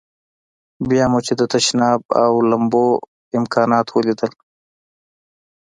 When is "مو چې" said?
1.11-1.33